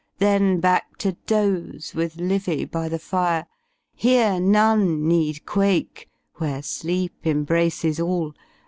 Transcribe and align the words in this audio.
Then 0.17 0.59
back 0.59 0.97
to 1.05 1.11
doze, 1.27 1.93
with 1.93 2.15
Livyy 2.17 2.65
by 2.65 2.89
the 2.89 2.97
fire. 2.97 3.45
Here 3.93 4.39
none 4.39 5.07
need 5.07 5.45
quake, 5.45 6.09
where 6.37 6.63
Sleep 6.63 7.13
embraces 7.23 7.99
all. 7.99 8.33